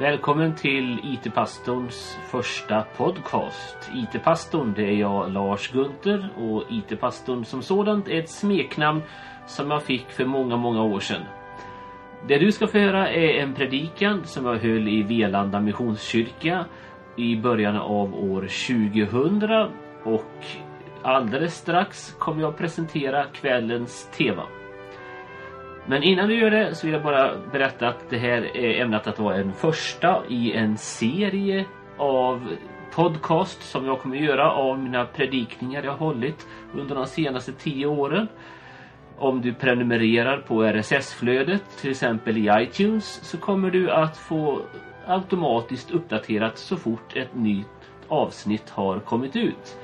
Välkommen 0.00 0.54
till 0.54 0.98
IT-pastorns 1.02 2.18
första 2.30 2.84
podcast. 2.96 3.90
IT-pastorn 3.94 4.74
det 4.76 4.82
är 4.82 4.96
jag 4.96 5.32
Lars 5.32 5.72
Gunther. 5.72 6.28
och 6.36 6.64
IT-pastorn 6.70 7.44
som 7.44 7.62
sådant 7.62 8.08
är 8.08 8.18
ett 8.18 8.30
smeknamn 8.30 9.02
som 9.46 9.70
jag 9.70 9.82
fick 9.82 10.10
för 10.10 10.24
många, 10.24 10.56
många 10.56 10.82
år 10.82 11.00
sedan. 11.00 11.22
Det 12.28 12.38
du 12.38 12.52
ska 12.52 12.66
få 12.66 12.78
höra 12.78 13.12
är 13.12 13.42
en 13.42 13.54
predikan 13.54 14.24
som 14.24 14.46
jag 14.46 14.58
höll 14.58 14.88
i 14.88 15.02
Velanda 15.02 15.60
Missionskyrka 15.60 16.64
i 17.16 17.36
början 17.36 17.76
av 17.76 18.14
år 18.14 18.40
2000 18.40 19.42
och 20.04 20.44
alldeles 21.02 21.54
strax 21.54 22.14
kommer 22.18 22.42
jag 22.42 22.58
presentera 22.58 23.24
kvällens 23.24 24.10
tema. 24.16 24.57
Men 25.90 26.02
innan 26.02 26.28
vi 26.28 26.34
gör 26.34 26.50
det 26.50 26.74
så 26.74 26.86
vill 26.86 26.94
jag 26.94 27.02
bara 27.02 27.36
berätta 27.52 27.88
att 27.88 28.10
det 28.10 28.18
här 28.18 28.56
är 28.56 28.82
ämnat 28.82 29.06
att 29.06 29.18
vara 29.18 29.36
en 29.36 29.52
första 29.52 30.22
i 30.28 30.52
en 30.52 30.76
serie 30.76 31.64
av 31.98 32.48
podcast 32.94 33.62
som 33.62 33.86
jag 33.86 34.00
kommer 34.00 34.16
göra 34.16 34.52
av 34.52 34.78
mina 34.78 35.06
predikningar 35.06 35.82
jag 35.82 35.96
hållit 35.96 36.46
under 36.74 36.94
de 36.94 37.06
senaste 37.06 37.52
tio 37.52 37.86
åren. 37.86 38.28
Om 39.18 39.40
du 39.40 39.54
prenumererar 39.54 40.38
på 40.38 40.62
RSS-flödet, 40.62 41.62
till 41.80 41.90
exempel 41.90 42.38
i 42.38 42.62
iTunes, 42.62 43.24
så 43.30 43.38
kommer 43.38 43.70
du 43.70 43.90
att 43.90 44.16
få 44.16 44.60
automatiskt 45.06 45.90
uppdaterat 45.90 46.58
så 46.58 46.76
fort 46.76 47.16
ett 47.16 47.34
nytt 47.34 47.66
avsnitt 48.08 48.70
har 48.70 49.00
kommit 49.00 49.36
ut. 49.36 49.78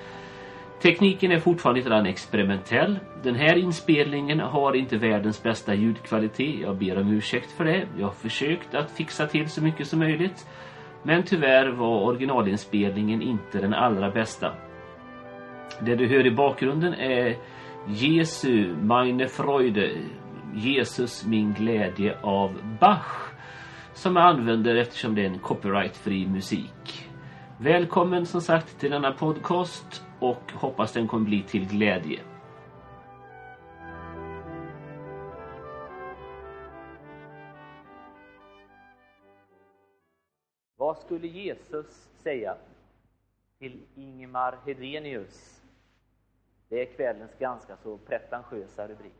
Tekniken 0.84 1.32
är 1.32 1.38
fortfarande 1.38 1.80
lite 1.80 2.10
experimentell. 2.10 2.98
Den 3.22 3.34
här 3.34 3.56
inspelningen 3.56 4.40
har 4.40 4.76
inte 4.76 4.96
världens 4.96 5.42
bästa 5.42 5.74
ljudkvalitet. 5.74 6.60
Jag 6.60 6.76
ber 6.78 6.98
om 6.98 7.08
ursäkt 7.08 7.50
för 7.50 7.64
det. 7.64 7.86
Jag 7.98 8.06
har 8.06 8.12
försökt 8.12 8.74
att 8.74 8.90
fixa 8.90 9.26
till 9.26 9.48
så 9.48 9.62
mycket 9.62 9.86
som 9.86 9.98
möjligt. 9.98 10.46
Men 11.02 11.22
tyvärr 11.22 11.68
var 11.68 12.00
originalinspelningen 12.00 13.22
inte 13.22 13.60
den 13.60 13.74
allra 13.74 14.10
bästa. 14.10 14.52
Det 15.80 15.94
du 15.94 16.06
hör 16.06 16.26
i 16.26 16.30
bakgrunden 16.30 16.94
är 16.94 17.36
Jesu 17.88 18.74
meine 18.82 19.28
Freude, 19.28 19.90
Jesus 20.54 21.26
min 21.26 21.54
glädje 21.54 22.18
av 22.22 22.78
Bach 22.80 23.32
som 23.94 24.16
jag 24.16 24.26
använder 24.26 24.76
eftersom 24.76 25.14
det 25.14 25.22
är 25.22 25.26
en 25.26 25.38
copyrightfri 25.38 26.26
musik. 26.26 27.08
Välkommen 27.58 28.26
som 28.26 28.40
sagt 28.40 28.80
till 28.80 28.90
denna 28.90 29.12
podcast 29.12 30.04
och 30.20 30.52
hoppas 30.52 30.92
den 30.92 31.08
kommer 31.08 31.24
bli 31.24 31.42
till 31.42 31.68
glädje. 31.68 32.20
Vad 40.76 40.98
skulle 40.98 41.26
Jesus 41.26 42.08
säga 42.22 42.56
till 43.58 43.80
Ingemar 43.94 44.58
Hedenius? 44.66 45.62
Det 46.68 46.82
är 46.82 46.96
kvällens 46.96 47.32
ganska 47.38 47.76
så 47.76 47.98
pretentiösa 47.98 48.88
rubrik. 48.88 49.12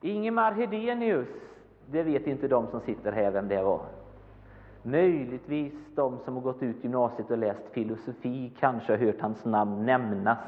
Ingemar 0.00 0.52
Hedenius, 0.52 1.28
det 1.86 2.02
vet 2.02 2.26
inte 2.26 2.48
de 2.48 2.70
som 2.70 2.80
sitter 2.80 3.12
här 3.12 3.30
vem 3.30 3.48
det 3.48 3.62
var. 3.62 3.97
Möjligtvis 4.82 5.74
de 5.94 6.18
som 6.18 6.34
har 6.34 6.42
gått 6.42 6.62
ut 6.62 6.84
gymnasiet 6.84 7.30
och 7.30 7.38
läst 7.38 7.68
filosofi 7.72 8.52
kanske 8.58 8.92
har 8.92 8.98
hört 8.98 9.20
hans 9.20 9.44
namn 9.44 9.86
nämnas. 9.86 10.38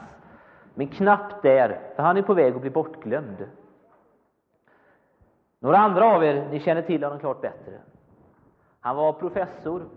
Men 0.75 0.89
knappt 0.89 1.43
där, 1.43 1.93
för 1.97 2.03
han 2.03 2.17
är 2.17 2.23
på 2.23 2.35
väg 2.35 2.55
att 2.55 2.61
bli 2.61 2.71
bortglömd. 2.71 3.49
Några 5.59 5.79
andra 5.79 6.05
av 6.17 6.25
er, 6.25 6.49
ni 6.51 6.61
känner 6.61 6.83
till 6.83 7.05
honom 7.05 7.19
klart 7.19 7.41
bättre. 7.41 7.81
Han 8.81 8.97
var 8.97 9.13
professor 9.13 9.89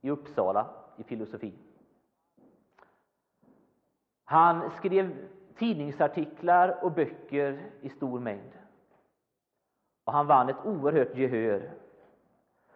i 0.00 0.10
Uppsala 0.10 0.66
i 0.96 1.02
filosofi. 1.02 1.52
Han 4.24 4.70
skrev 4.70 5.16
tidningsartiklar 5.58 6.78
och 6.82 6.92
böcker 6.92 7.62
i 7.80 7.88
stor 7.88 8.20
mängd. 8.20 8.52
Och 10.04 10.12
han 10.12 10.26
vann 10.26 10.48
ett 10.48 10.64
oerhört 10.64 11.16
gehör 11.16 11.70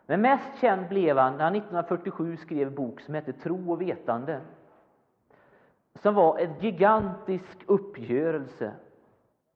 men 0.06 0.20
mest 0.20 0.60
känd 0.60 0.88
blev 0.88 1.18
han 1.18 1.36
när 1.36 1.44
han 1.44 1.54
1947 1.54 2.36
skrev 2.36 2.68
en 2.68 2.74
bok 2.74 3.00
som 3.00 3.14
hette 3.14 3.32
Tro 3.32 3.72
och 3.72 3.80
vetande. 3.80 4.40
Som 5.94 6.14
var 6.14 6.38
en 6.38 6.54
gigantisk 6.60 7.58
uppgörelse 7.66 8.74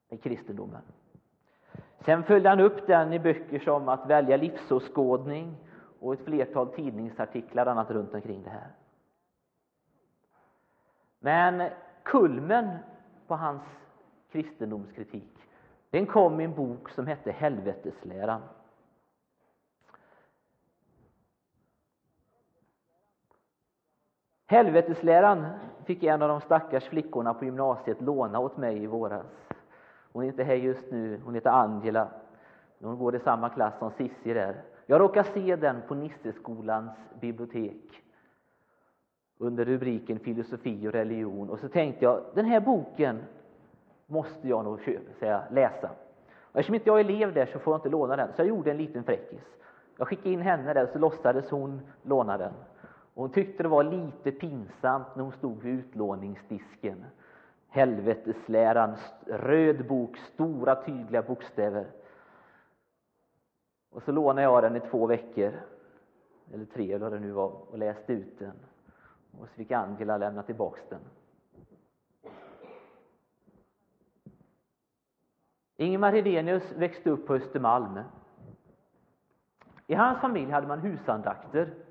med 0.08 0.22
kristendomen. 0.22 0.82
Sen 2.00 2.22
följde 2.22 2.48
han 2.48 2.60
upp 2.60 2.86
den 2.86 3.12
i 3.12 3.18
böcker 3.18 3.58
som 3.58 3.88
Att 3.88 4.10
välja 4.10 4.36
livsåskådning 4.36 5.56
och 6.00 6.12
ett 6.14 6.24
flertal 6.24 6.68
tidningsartiklar 6.68 7.66
annat 7.66 7.90
runt 7.90 8.14
omkring 8.14 8.42
det 8.42 8.50
här. 8.50 8.70
Men 11.18 11.70
kulmen 12.02 12.76
på 13.26 13.34
hans 13.34 13.62
kristendomskritik 14.32 15.36
den 15.90 16.06
kom 16.06 16.40
i 16.40 16.44
en 16.44 16.54
bok 16.54 16.90
som 16.90 17.06
hette 17.06 17.32
Helvetesläran. 17.32 18.42
Helvetesläran 24.48 25.46
fick 25.84 26.02
en 26.02 26.22
av 26.22 26.28
de 26.28 26.40
stackars 26.40 26.88
flickorna 26.88 27.34
på 27.34 27.44
gymnasiet 27.44 28.00
låna 28.00 28.38
åt 28.38 28.56
mig 28.56 28.82
i 28.82 28.86
våras. 28.86 29.26
Hon 30.12 30.24
är 30.24 30.26
inte 30.26 30.44
här 30.44 30.54
just 30.54 30.90
nu, 30.90 31.20
hon 31.24 31.34
heter 31.34 31.50
Angela. 31.50 32.08
Hon 32.80 32.98
går 32.98 33.16
i 33.16 33.18
samma 33.18 33.48
klass 33.48 33.78
som 33.78 33.90
Sissi 33.90 34.34
där. 34.34 34.62
Jag 34.86 35.00
råkade 35.00 35.28
se 35.28 35.56
den 35.56 35.82
på 35.88 35.94
Nisseskolans 35.94 36.92
bibliotek 37.20 38.02
under 39.38 39.64
rubriken 39.64 40.18
Filosofi 40.18 40.88
och 40.88 40.92
religion. 40.92 41.50
Och 41.50 41.58
så 41.58 41.68
tänkte 41.68 42.04
jag, 42.04 42.20
den 42.34 42.44
här 42.44 42.60
boken 42.60 43.22
måste 44.06 44.48
jag 44.48 44.64
nog 44.64 44.80
köpa, 44.80 45.12
säga, 45.18 45.42
läsa. 45.50 45.90
Och 46.40 46.58
eftersom 46.60 46.74
inte 46.74 46.88
jag 46.88 47.00
är 47.00 47.04
elev 47.04 47.34
där 47.34 47.46
så 47.46 47.58
får 47.58 47.72
jag 47.72 47.78
inte 47.78 47.88
låna 47.88 48.16
den, 48.16 48.28
så 48.36 48.40
jag 48.40 48.48
gjorde 48.48 48.70
en 48.70 48.76
liten 48.76 49.04
fräckis. 49.04 49.56
Jag 49.96 50.08
skickade 50.08 50.30
in 50.30 50.40
henne 50.40 50.74
där, 50.74 50.86
så 50.86 50.98
låtsades 50.98 51.50
hon 51.50 51.80
låna 52.02 52.38
den. 52.38 52.52
Och 53.16 53.22
hon 53.22 53.30
tyckte 53.30 53.62
det 53.62 53.68
var 53.68 53.84
lite 53.84 54.32
pinsamt 54.32 55.16
när 55.16 55.22
hon 55.22 55.32
stod 55.32 55.62
vid 55.62 55.78
utlåningsdisken. 55.78 57.04
Helvetesläran, 57.68 58.96
röd 59.26 59.86
bok, 59.86 60.16
stora 60.16 60.84
tydliga 60.84 61.22
bokstäver. 61.22 61.86
Och 63.90 64.02
så 64.02 64.12
lånade 64.12 64.42
jag 64.42 64.62
den 64.62 64.76
i 64.76 64.80
två 64.80 65.06
veckor, 65.06 65.52
eller 66.52 66.64
tre 66.64 66.92
eller 66.92 67.10
vad 67.10 67.12
det 67.12 67.20
nu 67.20 67.30
var, 67.30 67.70
och 67.70 67.78
läste 67.78 68.12
ut 68.12 68.38
den. 68.38 68.52
Och 69.38 69.48
så 69.48 69.54
fick 69.54 69.70
Angela 69.70 70.18
lämna 70.18 70.42
tillbaks 70.42 70.80
den. 70.88 71.00
Ingemar 75.76 76.12
Hedenius 76.12 76.72
växte 76.72 77.10
upp 77.10 77.26
på 77.26 77.34
Östermalm. 77.34 78.00
I 79.86 79.94
hans 79.94 80.20
familj 80.20 80.50
hade 80.50 80.66
man 80.66 80.78
husandakter 80.78 81.85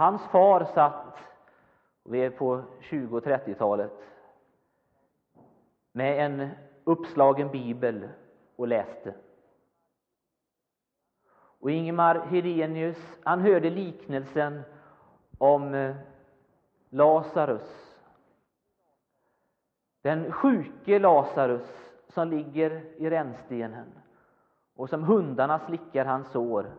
Hans 0.00 0.22
far 0.22 0.64
satt, 0.64 1.16
vi 2.04 2.24
är 2.24 2.30
på 2.30 2.62
20 2.80 3.16
och 3.16 3.24
30-talet, 3.24 3.92
med 5.92 6.24
en 6.24 6.50
uppslagen 6.84 7.50
bibel 7.50 8.08
och 8.56 8.68
läste. 8.68 9.14
Och 11.32 11.70
Ingemar 11.70 12.26
Hedenius, 12.26 13.18
han 13.24 13.40
hörde 13.40 13.70
liknelsen 13.70 14.62
om 15.38 15.74
eh, 15.74 15.96
Lazarus. 16.88 17.96
Den 20.02 20.32
sjuke 20.32 20.98
Lazarus 20.98 21.92
som 22.08 22.28
ligger 22.28 22.84
i 22.96 23.10
rännstenen 23.10 23.86
och 24.74 24.88
som 24.88 25.04
hundarna 25.04 25.58
slickar 25.58 26.04
hans 26.04 26.30
sår. 26.30 26.72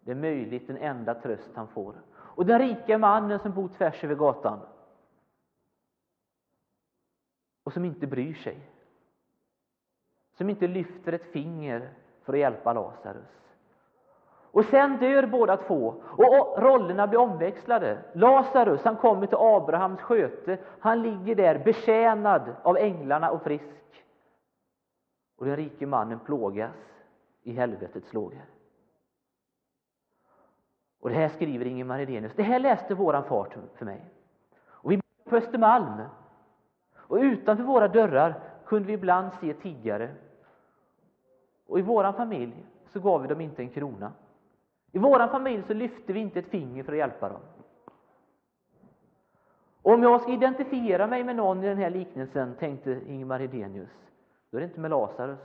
Det 0.00 0.10
är 0.10 0.16
möjligt 0.16 0.66
den 0.66 0.76
enda 0.76 1.14
tröst 1.14 1.50
han 1.54 1.68
får. 1.68 1.94
Och 2.36 2.46
den 2.46 2.58
rike 2.58 2.98
mannen 2.98 3.38
som 3.38 3.52
bor 3.52 3.68
tvärs 3.68 4.04
över 4.04 4.14
gatan 4.14 4.60
och 7.64 7.72
som 7.72 7.84
inte 7.84 8.06
bryr 8.06 8.34
sig. 8.34 8.70
Som 10.36 10.50
inte 10.50 10.66
lyfter 10.66 11.12
ett 11.12 11.32
finger 11.32 11.92
för 12.22 12.32
att 12.32 12.38
hjälpa 12.38 12.72
Lazarus. 12.72 13.44
Och 14.54 14.64
sen 14.64 14.96
dör 14.96 15.26
båda 15.26 15.56
två 15.56 16.02
och 16.02 16.62
rollerna 16.62 17.06
blir 17.06 17.18
omväxlade. 17.20 17.98
Lazarus 18.12 18.84
han 18.84 18.96
kommer 18.96 19.26
till 19.26 19.36
Abrahams 19.40 20.00
sköte. 20.00 20.58
Han 20.80 21.02
ligger 21.02 21.34
där 21.34 21.58
betjänad 21.58 22.56
av 22.62 22.76
änglarna 22.76 23.30
och 23.30 23.42
frisk. 23.42 24.04
Och 25.36 25.46
den 25.46 25.56
rike 25.56 25.86
mannen 25.86 26.18
plågas 26.20 26.72
i 27.42 27.52
helvetets 27.52 28.12
lågor. 28.12 28.53
Och 31.04 31.10
det 31.10 31.16
här 31.16 31.28
skriver 31.28 31.66
Ingemar 31.66 31.98
Hedenius. 31.98 32.32
Det 32.36 32.42
här 32.42 32.58
läste 32.58 32.94
våran 32.94 33.24
far 33.24 33.48
för 33.74 33.84
mig. 33.84 34.10
Och 34.66 34.92
vi 34.92 34.96
bodde 34.96 35.30
på 35.30 35.36
Östermalm. 35.36 36.02
Och 36.94 37.16
utanför 37.16 37.64
våra 37.64 37.88
dörrar 37.88 38.40
kunde 38.66 38.86
vi 38.86 38.92
ibland 38.92 39.32
se 39.40 39.54
tiggare. 39.54 40.14
Och 41.66 41.78
i 41.78 41.82
våran 41.82 42.14
familj 42.14 42.66
så 42.92 43.00
gav 43.00 43.22
vi 43.22 43.28
dem 43.28 43.40
inte 43.40 43.62
en 43.62 43.68
krona. 43.68 44.12
I 44.92 44.98
vår 44.98 45.28
familj 45.28 45.62
så 45.66 45.74
lyfte 45.74 46.12
vi 46.12 46.20
inte 46.20 46.38
ett 46.38 46.48
finger 46.48 46.82
för 46.82 46.92
att 46.92 46.98
hjälpa 46.98 47.28
dem. 47.28 47.40
Om 49.82 50.02
jag 50.02 50.20
ska 50.20 50.32
identifiera 50.32 51.06
mig 51.06 51.24
med 51.24 51.36
någon 51.36 51.64
i 51.64 51.68
den 51.68 51.78
här 51.78 51.90
liknelsen, 51.90 52.54
tänkte 52.54 53.00
Ingemar 53.06 53.40
Hedenius, 53.40 53.90
då 54.50 54.56
är 54.56 54.60
det 54.60 54.66
inte 54.66 54.80
med 54.80 54.90
Lazarus. 54.90 55.40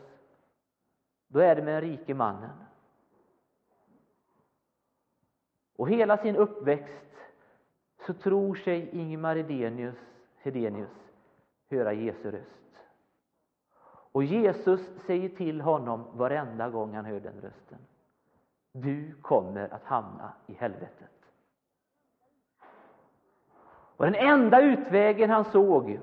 Då 1.28 1.40
är 1.40 1.56
det 1.56 1.62
med 1.62 1.74
den 1.74 1.82
rike 1.82 2.14
mannen. 2.14 2.69
Och 5.80 5.90
hela 5.90 6.18
sin 6.18 6.36
uppväxt 6.36 7.16
så 8.06 8.14
tror 8.14 8.56
sig 8.56 8.90
Ingemar 8.92 9.36
Hedenius, 9.36 9.96
Hedenius 10.38 11.12
höra 11.70 11.94
Jesu 11.94 12.32
röst. 12.32 12.78
Och 14.12 14.24
Jesus 14.24 14.82
säger 15.06 15.30
till 15.30 15.62
honom 15.62 16.04
varenda 16.14 16.70
gång 16.70 16.96
han 16.96 17.06
hör 17.06 17.20
den 17.20 17.42
rösten. 17.42 17.78
Du 18.72 19.14
kommer 19.22 19.74
att 19.74 19.84
hamna 19.84 20.34
i 20.48 20.54
helvetet. 20.54 21.32
Och 23.72 24.06
den 24.06 24.16
enda 24.16 24.62
utvägen 24.62 25.30
han 25.30 25.46
såg, 25.46 26.00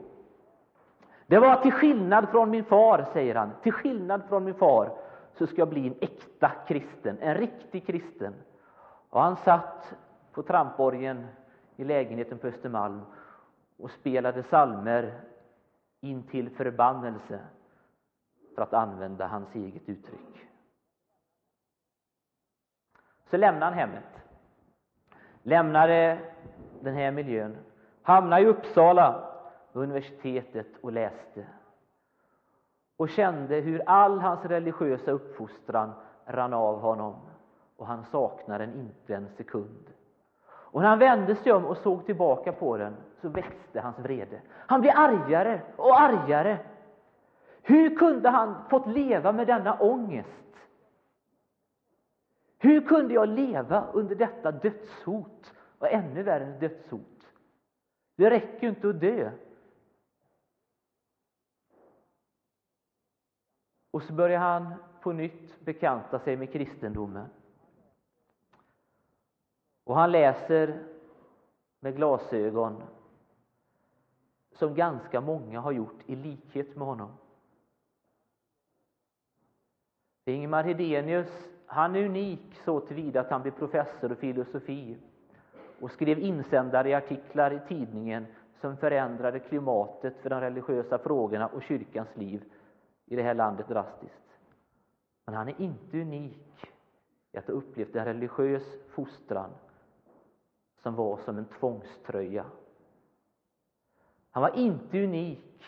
det 1.26 1.38
var 1.38 1.62
till 1.62 1.72
skillnad 1.72 2.28
från 2.28 2.50
min 2.50 2.64
far, 2.64 3.06
säger 3.12 3.34
han, 3.34 3.50
till 3.62 3.72
skillnad 3.72 4.22
från 4.28 4.44
min 4.44 4.54
far 4.54 4.98
så 5.38 5.46
ska 5.46 5.56
jag 5.56 5.68
bli 5.68 5.86
en 5.86 5.94
äkta 6.00 6.52
kristen, 6.68 7.18
en 7.20 7.34
riktig 7.34 7.86
kristen. 7.86 8.34
Och 9.10 9.20
han 9.20 9.36
satt 9.36 9.94
på 10.32 10.42
tramporgen 10.42 11.26
i 11.76 11.84
lägenheten 11.84 12.38
på 12.38 12.46
Östermalm 12.46 13.00
och 13.76 13.90
spelade 13.90 14.42
salmer 14.42 15.20
in 16.00 16.22
till 16.22 16.50
förbannelse, 16.50 17.40
för 18.54 18.62
att 18.62 18.74
använda 18.74 19.26
hans 19.26 19.54
eget 19.54 19.88
uttryck. 19.88 20.48
Så 23.30 23.36
lämnade 23.36 23.64
han 23.64 23.74
hemmet, 23.74 24.22
lämnade 25.42 26.18
den 26.80 26.94
här 26.94 27.10
miljön, 27.10 27.56
hamnade 28.02 28.42
i 28.42 28.46
Uppsala 28.46 29.32
universitetet 29.72 30.66
och 30.80 30.92
läste. 30.92 31.46
Och 32.96 33.08
kände 33.08 33.54
hur 33.54 33.82
all 33.86 34.20
hans 34.20 34.44
religiösa 34.44 35.10
uppfostran 35.10 35.92
rann 36.26 36.52
av 36.54 36.80
honom 36.80 37.35
och 37.76 37.86
han 37.86 38.04
saknade 38.04 38.66
den 38.66 38.80
inte 38.80 39.14
en 39.14 39.28
sekund. 39.36 39.92
Och 40.46 40.80
när 40.80 40.88
han 40.88 40.98
vände 40.98 41.34
sig 41.34 41.52
om 41.52 41.64
och 41.64 41.76
såg 41.76 42.06
tillbaka 42.06 42.52
på 42.52 42.76
den 42.76 42.96
så 43.20 43.28
växte 43.28 43.80
hans 43.80 43.98
vrede. 43.98 44.40
Han 44.52 44.80
blev 44.80 44.92
argare 44.96 45.60
och 45.76 46.00
argare. 46.00 46.58
Hur 47.62 47.96
kunde 47.96 48.28
han 48.28 48.68
fått 48.70 48.86
leva 48.86 49.32
med 49.32 49.46
denna 49.46 49.80
ångest? 49.80 50.30
Hur 52.58 52.80
kunde 52.80 53.14
jag 53.14 53.28
leva 53.28 53.86
under 53.92 54.14
detta 54.14 54.52
dödshot 54.52 55.54
och 55.78 55.92
ännu 55.92 56.22
värre 56.22 56.44
än 56.44 56.58
dödshot? 56.58 57.32
Det 58.16 58.30
räcker 58.30 58.62
ju 58.62 58.68
inte 58.68 58.88
att 58.88 59.00
dö. 59.00 59.30
Och 63.90 64.02
så 64.02 64.12
börjar 64.12 64.38
han 64.38 64.74
på 65.02 65.12
nytt 65.12 65.60
bekanta 65.64 66.18
sig 66.18 66.36
med 66.36 66.52
kristendomen. 66.52 67.28
Och 69.86 69.96
han 69.96 70.12
läser 70.12 70.84
med 71.80 71.96
glasögon 71.96 72.82
som 74.52 74.74
ganska 74.74 75.20
många 75.20 75.60
har 75.60 75.72
gjort 75.72 75.98
i 76.06 76.16
likhet 76.16 76.76
med 76.76 76.86
honom. 76.86 77.12
Ingemar 80.24 80.64
Hedenius 80.64 81.48
han 81.66 81.96
är 81.96 82.04
unik 82.04 82.60
så 82.64 82.80
tillvida 82.80 83.20
att 83.20 83.30
han 83.30 83.42
blev 83.42 83.52
professor 83.52 84.12
i 84.12 84.14
filosofi 84.14 84.96
och 85.80 85.90
skrev 85.90 86.18
insändare 86.18 86.88
i 86.88 86.94
artiklar 86.94 87.50
i 87.50 87.60
tidningen 87.68 88.26
som 88.60 88.76
förändrade 88.76 89.38
klimatet 89.38 90.16
för 90.16 90.30
de 90.30 90.40
religiösa 90.40 90.98
frågorna 90.98 91.46
och 91.46 91.62
kyrkans 91.62 92.16
liv 92.16 92.44
i 93.06 93.16
det 93.16 93.22
här 93.22 93.34
landet 93.34 93.68
drastiskt. 93.68 94.38
Men 95.26 95.34
han 95.34 95.48
är 95.48 95.60
inte 95.60 96.00
unik 96.00 96.72
i 97.32 97.38
att 97.38 97.46
ha 97.46 97.54
upplevt 97.54 97.96
en 97.96 98.04
religiös 98.04 98.78
fostran 98.88 99.50
som 100.86 100.94
var 100.94 101.16
som 101.16 101.38
en 101.38 101.44
tvångströja. 101.44 102.46
Han 104.30 104.42
var 104.42 104.56
inte 104.56 105.04
unik 105.04 105.62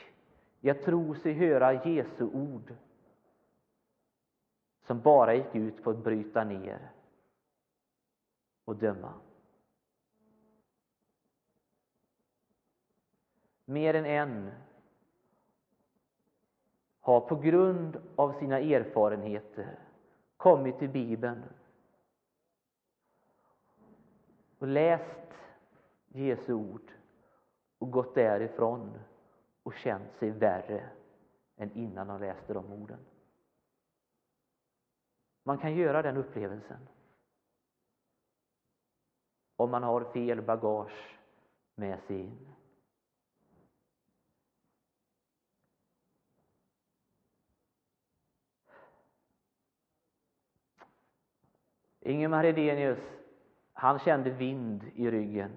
i 0.60 0.70
att 0.70 0.82
tro 0.82 1.14
sig 1.14 1.32
höra 1.32 1.84
Jesu 1.84 2.24
ord 2.24 2.74
som 4.86 5.00
bara 5.00 5.34
gick 5.34 5.54
ut 5.54 5.82
på 5.82 5.90
att 5.90 6.04
bryta 6.04 6.44
ner 6.44 6.90
och 8.64 8.76
döma. 8.76 9.14
Mer 13.64 13.94
än 13.94 14.06
en 14.06 14.50
har 17.00 17.20
på 17.20 17.36
grund 17.36 18.00
av 18.16 18.32
sina 18.32 18.58
erfarenheter 18.58 19.78
kommit 20.36 20.78
till 20.78 20.90
Bibeln 20.90 21.42
och 24.58 24.66
läst 24.66 25.32
Jesu 26.08 26.52
ord 26.52 26.92
och 27.78 27.90
gått 27.90 28.14
därifrån 28.14 28.98
och 29.62 29.74
känt 29.74 30.14
sig 30.18 30.30
värre 30.30 30.90
än 31.56 31.72
innan 31.72 32.08
han 32.08 32.20
läste 32.20 32.54
de 32.54 32.72
orden. 32.72 33.00
Man 35.42 35.58
kan 35.58 35.74
göra 35.74 36.02
den 36.02 36.16
upplevelsen 36.16 36.88
om 39.56 39.70
man 39.70 39.82
har 39.82 40.04
fel 40.12 40.42
bagage 40.42 41.18
med 41.74 42.00
sig 42.06 42.20
in. 42.20 42.54
Ingemar 52.00 52.44
Hedenius, 52.44 53.17
han 53.80 53.98
kände 53.98 54.30
vind 54.30 54.84
i 54.94 55.10
ryggen 55.10 55.50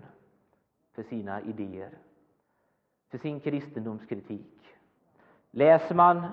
för 0.94 1.04
sina 1.04 1.42
idéer, 1.42 1.98
för 3.10 3.18
sin 3.18 3.40
kristendomskritik. 3.40 4.76
Läser 5.52 5.96
man 5.96 6.28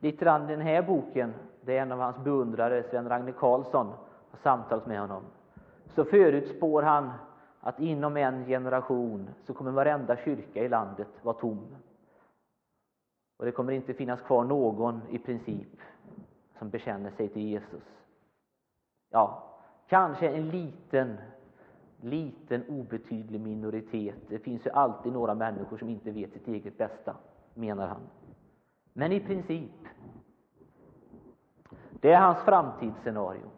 lite 0.00 0.24
grann 0.24 0.46
den 0.46 0.60
här 0.60 0.82
boken, 0.82 1.34
det 1.60 1.78
är 1.78 1.82
en 1.82 1.92
av 1.92 1.98
hans 1.98 2.18
beundrare, 2.24 2.82
Sven-Ragne 2.82 3.32
Karlsson, 3.32 3.86
har 4.30 4.38
samtalat 4.42 4.86
med 4.86 5.00
honom, 5.00 5.22
så 5.94 6.04
förutspår 6.04 6.82
han 6.82 7.10
att 7.60 7.80
inom 7.80 8.16
en 8.16 8.46
generation 8.46 9.30
så 9.46 9.54
kommer 9.54 9.70
varenda 9.70 10.16
kyrka 10.16 10.64
i 10.64 10.68
landet 10.68 11.08
vara 11.22 11.36
tom. 11.36 11.76
Och 13.36 13.44
det 13.44 13.52
kommer 13.52 13.72
inte 13.72 13.94
finnas 13.94 14.20
kvar 14.20 14.44
någon 14.44 15.00
i 15.10 15.18
princip 15.18 15.80
som 16.58 16.70
bekänner 16.70 17.10
sig 17.10 17.28
till 17.28 17.42
Jesus. 17.42 17.84
Ja, 19.10 19.47
kanske 19.88 20.28
en 20.28 20.48
liten, 20.48 21.18
liten 22.00 22.64
obetydlig 22.68 23.40
minoritet. 23.40 24.18
Det 24.28 24.38
finns 24.38 24.66
ju 24.66 24.70
alltid 24.70 25.12
några 25.12 25.34
människor 25.34 25.78
som 25.78 25.88
inte 25.88 26.10
vet 26.10 26.32
sitt 26.32 26.48
eget 26.48 26.78
bästa, 26.78 27.16
menar 27.54 27.86
han. 27.86 28.00
Men 28.92 29.12
i 29.12 29.20
princip, 29.20 29.70
det 31.90 32.12
är 32.12 32.20
hans 32.20 32.38
framtidsscenario. 32.38 33.50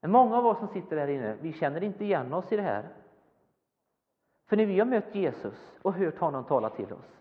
Men 0.00 0.10
många 0.10 0.36
av 0.36 0.46
oss 0.46 0.58
som 0.58 0.68
sitter 0.68 0.96
här 0.96 1.08
inne, 1.08 1.36
vi 1.40 1.52
känner 1.52 1.82
inte 1.82 2.04
igen 2.04 2.32
oss 2.32 2.52
i 2.52 2.56
det 2.56 2.62
här. 2.62 2.88
För 4.46 4.56
när 4.56 4.66
vi 4.66 4.78
har 4.78 4.86
mött 4.86 5.14
Jesus 5.14 5.78
och 5.82 5.94
hört 5.94 6.18
honom 6.18 6.44
tala 6.44 6.70
till 6.70 6.92
oss, 6.92 7.20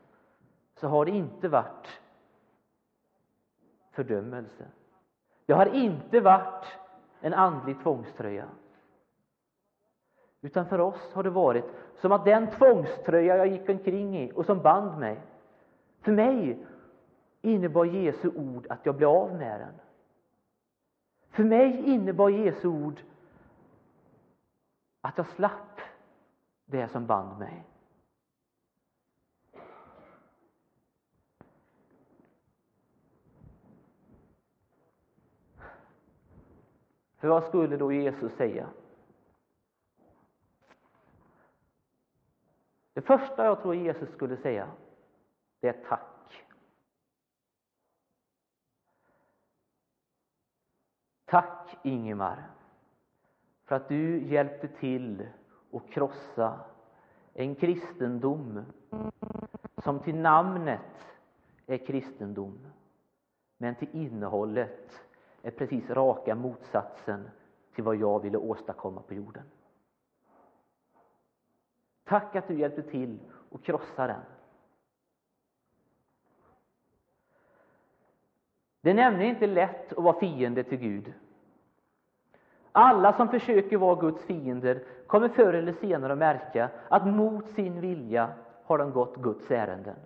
så 0.75 0.87
har 0.87 1.05
det 1.05 1.11
inte 1.11 1.49
varit 1.49 2.01
fördömelse. 3.95 4.65
Det 5.45 5.53
har 5.53 5.65
inte 5.65 6.19
varit 6.19 6.65
en 7.21 7.33
andlig 7.33 7.79
tvångströja. 7.83 8.45
Utan 10.41 10.65
för 10.65 10.79
oss 10.79 11.13
har 11.13 11.23
det 11.23 11.29
varit 11.29 11.65
som 12.01 12.11
att 12.11 12.25
den 12.25 12.51
tvångströja 12.51 13.37
jag 13.37 13.47
gick 13.47 13.69
omkring 13.69 14.17
i 14.17 14.31
och 14.35 14.45
som 14.45 14.61
band 14.61 14.99
mig, 14.99 15.21
för 16.01 16.11
mig 16.11 16.65
innebar 17.41 17.85
Jesu 17.85 18.29
ord 18.35 18.67
att 18.69 18.85
jag 18.85 18.95
blev 18.95 19.09
av 19.09 19.35
med 19.35 19.59
den. 19.59 19.73
För 21.29 21.43
mig 21.43 21.83
innebar 21.85 22.29
Jesu 22.29 22.67
ord 22.67 23.01
att 25.01 25.17
jag 25.17 25.27
slapp 25.27 25.81
det 26.65 26.87
som 26.87 27.05
band 27.05 27.39
mig. 27.39 27.63
För 37.25 37.29
vad 37.29 37.43
skulle 37.43 37.77
då 37.77 37.91
Jesus 37.91 38.33
säga? 38.33 38.69
Det 42.93 43.01
första 43.01 43.45
jag 43.45 43.61
tror 43.61 43.75
Jesus 43.75 44.09
skulle 44.09 44.37
säga, 44.37 44.71
det 45.59 45.67
är 45.67 45.85
tack. 45.89 46.45
Tack 51.25 51.77
Ingemar 51.83 52.49
för 53.63 53.75
att 53.75 53.87
du 53.87 54.27
hjälpte 54.27 54.67
till 54.67 55.27
att 55.73 55.89
krossa 55.89 56.59
en 57.33 57.55
kristendom 57.55 58.65
som 59.83 59.99
till 59.99 60.15
namnet 60.15 61.15
är 61.65 61.77
kristendom 61.77 62.67
men 63.57 63.75
till 63.75 63.89
innehållet 63.91 65.04
är 65.45 65.51
precis 65.51 65.89
raka 65.89 66.35
motsatsen 66.35 67.29
till 67.75 67.83
vad 67.83 67.95
jag 67.95 68.19
ville 68.19 68.37
åstadkomma 68.37 69.01
på 69.01 69.13
jorden. 69.13 69.43
Tack 72.03 72.35
att 72.35 72.47
du 72.47 72.59
hjälpte 72.59 72.81
till 72.81 73.19
att 73.51 73.63
krossa 73.63 74.07
den. 74.07 74.21
Det 78.81 78.89
är 78.89 78.93
nämligen 78.93 79.33
inte 79.33 79.47
lätt 79.47 79.93
att 79.93 80.03
vara 80.03 80.19
fiende 80.19 80.63
till 80.63 80.77
Gud. 80.77 81.13
Alla 82.71 83.13
som 83.13 83.29
försöker 83.29 83.77
vara 83.77 84.01
Guds 84.01 84.23
fiender 84.23 84.83
kommer 85.07 85.29
förr 85.29 85.53
eller 85.53 85.73
senare 85.73 86.13
att 86.13 86.19
märka 86.19 86.69
att 86.89 87.07
mot 87.07 87.49
sin 87.49 87.81
vilja 87.81 88.33
har 88.63 88.77
de 88.77 88.91
gått 88.91 89.15
Guds 89.15 89.51
ärenden. 89.51 89.97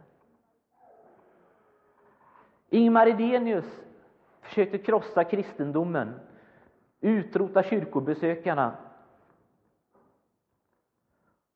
Ingmar 2.70 3.08
Edenius 3.08 3.82
försökte 4.50 4.78
krossa 4.78 5.24
kristendomen, 5.24 6.20
utrota 7.00 7.64
kyrkobesökarna. 7.64 8.78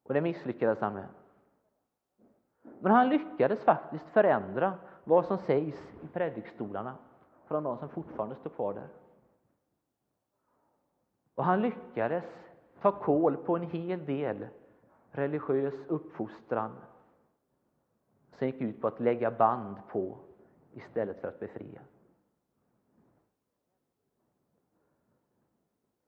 Och 0.03 0.13
det 0.13 0.21
misslyckades 0.21 0.79
han 0.79 0.93
med. 0.93 1.07
Men 2.79 2.91
han 2.91 3.09
lyckades 3.09 3.63
faktiskt 3.63 4.05
förändra 4.09 4.73
vad 5.03 5.25
som 5.25 5.37
sägs 5.37 5.79
i 6.01 6.07
predikstolarna 6.07 6.95
från 7.47 7.63
de 7.63 7.77
som 7.77 7.89
fortfarande 7.89 8.35
står 8.35 8.49
kvar 8.49 8.73
där. 8.73 8.87
Och 11.35 11.45
han 11.45 11.61
lyckades 11.61 12.23
ta 12.81 12.91
kål 12.91 13.37
på 13.37 13.55
en 13.55 13.69
hel 13.69 14.05
del 14.05 14.47
religiös 15.11 15.73
uppfostran 15.87 16.71
som 18.37 18.47
gick 18.47 18.61
ut 18.61 18.81
på 18.81 18.87
att 18.87 18.99
lägga 18.99 19.31
band 19.31 19.77
på 19.89 20.17
istället 20.73 21.21
för 21.21 21.27
att 21.27 21.39
befria. 21.39 21.81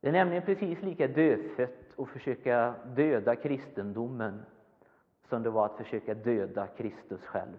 Det 0.05 0.09
är 0.09 0.13
nämligen 0.13 0.43
precis 0.43 0.81
lika 0.81 1.07
dödfött 1.07 1.99
att 1.99 2.09
försöka 2.09 2.73
döda 2.95 3.35
kristendomen 3.35 4.45
som 5.29 5.43
det 5.43 5.49
var 5.49 5.65
att 5.65 5.77
försöka 5.77 6.13
döda 6.13 6.67
Kristus 6.67 7.25
själv. 7.25 7.57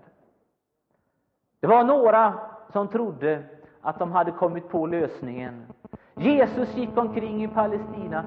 Det 1.60 1.66
var 1.66 1.84
några 1.84 2.34
som 2.72 2.88
trodde 2.88 3.42
att 3.80 3.98
de 3.98 4.12
hade 4.12 4.30
kommit 4.30 4.68
på 4.68 4.86
lösningen. 4.86 5.66
Jesus 6.14 6.76
gick 6.76 6.98
omkring 6.98 7.44
i 7.44 7.48
Palestina 7.48 8.24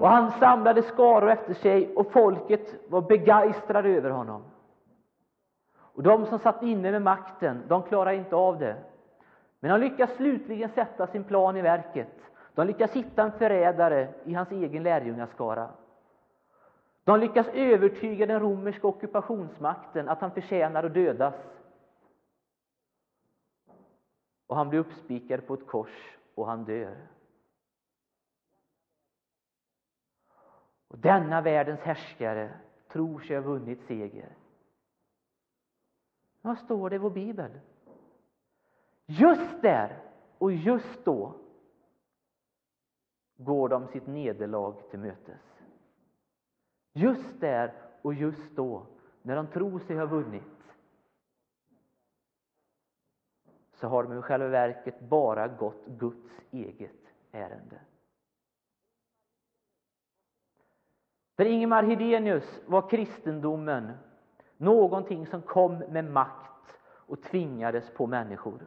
och 0.00 0.08
han 0.08 0.30
samlade 0.30 0.82
skaror 0.82 1.30
efter 1.30 1.54
sig 1.54 1.94
och 1.96 2.12
folket 2.12 2.74
var 2.88 3.00
begeistrade 3.00 3.88
över 3.88 4.10
honom. 4.10 4.42
Och 5.76 6.02
de 6.02 6.26
som 6.26 6.38
satt 6.38 6.62
inne 6.62 6.90
med 6.90 7.02
makten, 7.02 7.62
de 7.68 7.82
klarade 7.82 8.16
inte 8.16 8.36
av 8.36 8.58
det. 8.58 8.76
Men 9.60 9.70
de 9.70 9.86
lyckas 9.86 10.10
slutligen 10.10 10.68
sätta 10.68 11.06
sin 11.06 11.24
plan 11.24 11.56
i 11.56 11.62
verket. 11.62 12.31
De 12.54 12.66
lyckas 12.66 12.92
hitta 12.92 13.22
en 13.22 13.32
förrädare 13.32 14.14
i 14.24 14.34
hans 14.34 14.50
egen 14.50 14.82
lärjungaskara. 14.82 15.70
De 17.04 17.20
lyckas 17.20 17.46
övertyga 17.48 18.26
den 18.26 18.40
romerska 18.40 18.86
ockupationsmakten 18.86 20.08
att 20.08 20.20
han 20.20 20.30
förtjänar 20.30 20.84
att 20.84 20.94
dödas. 20.94 21.34
Och 24.46 24.56
han 24.56 24.68
blir 24.68 24.80
uppspikad 24.80 25.46
på 25.46 25.54
ett 25.54 25.66
kors 25.66 26.18
och 26.34 26.46
han 26.46 26.64
dör. 26.64 27.06
Och 30.88 30.98
denna 30.98 31.40
världens 31.40 31.80
härskare 31.80 32.54
tror 32.88 33.20
sig 33.20 33.36
ha 33.36 33.42
vunnit 33.42 33.82
seger. 33.86 34.36
Vad 36.40 36.58
står 36.58 36.90
det 36.90 36.96
i 36.96 36.98
vår 36.98 37.10
bibel? 37.10 37.60
Just 39.06 39.62
där 39.62 39.98
och 40.38 40.52
just 40.52 41.04
då 41.04 41.41
går 43.44 43.68
de 43.68 43.86
sitt 43.86 44.06
nederlag 44.06 44.74
till 44.90 44.98
mötes. 44.98 45.62
Just 46.92 47.40
där 47.40 47.72
och 48.02 48.14
just 48.14 48.56
då, 48.56 48.86
när 49.22 49.36
de 49.36 49.46
tror 49.46 49.78
sig 49.78 49.96
ha 49.96 50.06
vunnit 50.06 50.42
så 53.82 53.88
har 53.88 54.02
de 54.02 54.18
i 54.18 54.22
själva 54.22 54.48
verket 54.48 55.00
bara 55.00 55.48
gått 55.48 55.86
Guds 55.86 56.40
eget 56.50 57.14
ärende. 57.32 57.80
För 61.36 61.44
Ingemar 61.44 61.82
Hedenius 61.82 62.60
var 62.66 62.90
kristendomen 62.90 63.92
någonting 64.56 65.26
som 65.26 65.42
kom 65.42 65.78
med 65.78 66.04
makt 66.04 66.78
och 66.84 67.22
tvingades 67.22 67.90
på 67.90 68.06
människor. 68.06 68.66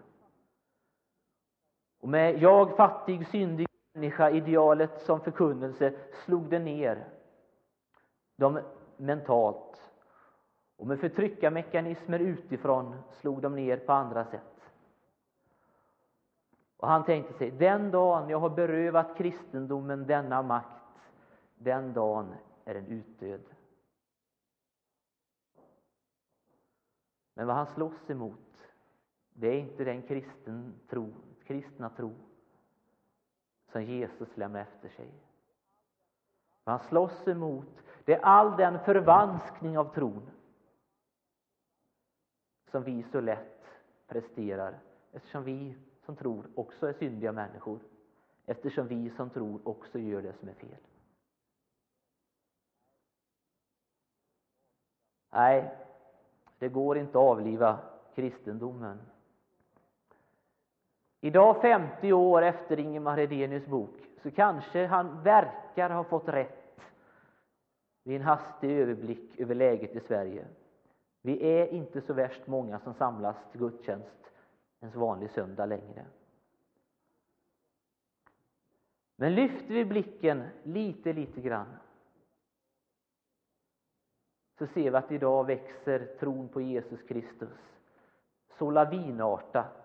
Och 2.00 2.10
med 2.10 2.42
jag 2.42 2.78
fattig, 2.78 3.28
syndig 3.28 3.68
människa, 3.96 4.30
idealet 4.30 5.02
som 5.02 5.22
förkunnelse, 5.22 5.94
slog 6.26 6.50
det 6.50 6.60
ner 6.60 7.10
dem 8.36 8.60
mentalt. 8.98 9.92
Och 10.78 10.88
med 10.88 11.00
förtryckarmekanismer 11.00 12.20
utifrån 12.20 12.96
slog 13.12 13.42
de 13.42 13.56
ner 13.56 13.78
på 13.78 13.94
andra 13.94 14.26
sätt. 14.26 14.72
Och 16.78 16.88
han 16.88 17.06
tänkte 17.06 17.34
sig, 17.34 17.52
den 17.52 17.92
dagen 17.92 18.30
jag 18.30 18.40
har 18.40 18.50
berövat 18.50 19.18
kristendomen 19.18 20.08
denna 20.08 20.42
makt, 20.42 21.12
den 21.56 21.94
dagen 21.94 22.36
är 22.66 22.74
den 22.74 22.88
utdöd. 22.88 23.42
Men 27.34 27.48
vad 27.48 27.56
han 27.56 27.68
slåss 27.68 28.10
emot, 28.10 28.58
det 29.34 29.48
är 29.48 29.60
inte 29.60 29.84
den 29.84 30.02
kristen 30.02 30.74
tro, 30.90 31.14
kristna 31.46 31.90
tro 31.90 32.16
som 33.76 33.84
Jesus 33.84 34.38
lämnar 34.38 34.60
efter 34.60 34.90
sig. 34.90 35.10
Han 36.64 36.80
slåss 36.80 37.28
emot, 37.28 37.84
det 38.06 38.14
är 38.14 38.20
all 38.20 38.58
den 38.58 38.80
förvanskning 38.80 39.78
av 39.78 39.94
tron 39.94 40.32
som 42.72 42.84
vi 42.84 43.04
så 43.04 43.22
lätt 43.22 43.66
presterar 44.08 44.80
eftersom 45.12 45.44
vi 45.44 45.76
som 46.06 46.16
tror 46.16 46.50
också 46.56 46.88
är 46.88 46.94
syndiga 46.94 47.32
människor 47.32 47.80
eftersom 48.46 48.88
vi 48.88 49.10
som 49.10 49.30
tror 49.30 49.68
också 49.68 50.00
gör 50.00 50.22
det 50.22 50.34
som 50.34 50.50
är 50.50 50.54
fel. 50.54 50.82
Nej, 55.32 55.78
det 56.60 56.70
går 56.70 56.98
inte 56.98 57.10
att 57.18 57.24
avliva 57.24 57.80
kristendomen. 58.14 59.02
Idag, 61.26 61.62
50 61.62 62.14
år 62.14 62.42
efter 62.42 62.80
Ingemar 62.80 63.18
Hedenius 63.18 63.66
bok, 63.66 63.96
så 64.22 64.32
kanske 64.32 64.86
han 64.86 65.24
verkar 65.24 65.90
ha 65.90 66.04
fått 66.04 66.28
rätt 66.28 66.82
vid 68.04 68.16
en 68.16 68.22
hastig 68.22 68.72
överblick 68.72 69.40
över 69.40 69.56
läget 69.56 69.96
i 69.96 70.00
Sverige. 70.00 70.48
Vi 71.22 71.60
är 71.60 71.68
inte 71.68 72.02
så 72.02 72.14
värst 72.14 72.48
många 72.48 72.80
som 72.80 72.94
samlas 72.94 73.36
till 73.52 73.60
gudstjänst 73.60 74.32
en 74.80 74.92
vanlig 75.00 75.30
söndag 75.30 75.66
längre. 75.66 76.06
Men 79.16 79.36
lyfter 79.36 79.74
vi 79.74 79.86
blicken 79.86 80.44
lite, 80.64 81.14
lite 81.14 81.42
grann 81.42 81.78
så 84.58 84.68
ser 84.68 84.92
vi 84.92 84.98
att 84.98 85.12
idag 85.12 85.46
växer 85.46 86.16
tron 86.20 86.50
på 86.50 86.62
Jesus 86.62 87.02
Kristus 87.02 87.60
så 88.58 88.72
lavinartat 88.72 89.82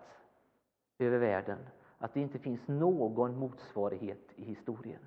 över 1.05 1.17
världen 1.17 1.59
att 1.97 2.13
det 2.13 2.21
inte 2.21 2.39
finns 2.39 2.67
någon 2.67 3.35
motsvarighet 3.35 4.31
i 4.35 4.43
historien. 4.43 5.01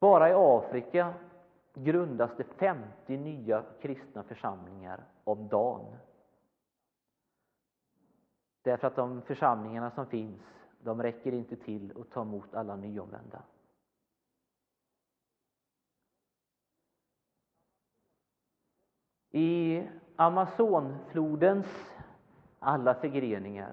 Bara 0.00 0.30
i 0.30 0.32
Afrika 0.32 1.14
grundas 1.74 2.30
det 2.36 2.44
50 2.44 3.16
nya 3.16 3.64
kristna 3.80 4.22
församlingar 4.22 5.04
om 5.24 5.48
dagen. 5.48 5.96
Därför 8.62 8.86
att 8.86 8.96
de 8.96 9.22
församlingarna 9.22 9.90
som 9.90 10.06
finns, 10.06 10.42
de 10.80 11.02
räcker 11.02 11.32
inte 11.32 11.56
till 11.56 11.92
att 12.00 12.10
ta 12.10 12.22
emot 12.22 12.54
alla 12.54 12.76
nyomvända. 12.76 13.42
I 19.32 19.82
Amazonflodens 20.16 21.66
alla 22.58 22.94
förgreningar 22.94 23.72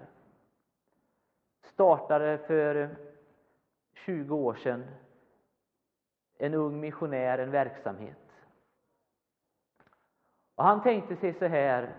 startade 1.61 2.37
för 2.37 2.95
20 3.93 4.35
år 4.35 4.53
sedan 4.53 4.85
en 6.37 6.53
ung 6.53 6.79
missionär 6.79 7.37
en 7.37 7.51
verksamhet. 7.51 8.17
Och 10.55 10.63
han 10.63 10.83
tänkte 10.83 11.15
sig 11.15 11.33
så 11.33 11.45
här 11.45 11.95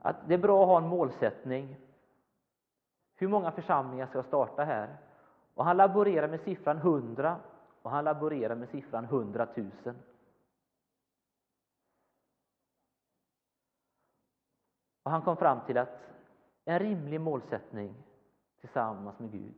att 0.00 0.28
det 0.28 0.34
är 0.34 0.38
bra 0.38 0.62
att 0.62 0.68
ha 0.68 0.78
en 0.78 0.88
målsättning. 0.88 1.76
Hur 3.16 3.28
många 3.28 3.52
församlingar 3.52 4.06
ska 4.06 4.22
starta 4.22 4.64
här? 4.64 4.96
Och 5.54 5.64
han 5.64 5.76
laborerar 5.76 6.28
med 6.28 6.40
siffran 6.40 6.76
100 6.76 7.36
och 7.82 7.90
han 7.90 8.04
laborerar 8.04 8.54
med 8.54 8.68
siffran 8.68 9.04
100 9.04 9.46
000. 9.54 9.70
Och 15.02 15.10
han 15.10 15.22
kom 15.22 15.36
fram 15.36 15.60
till 15.66 15.78
att 15.78 16.00
en 16.64 16.78
rimlig 16.78 17.20
målsättning 17.20 17.94
tillsammans 18.60 19.18
med 19.18 19.32
Gud 19.32 19.54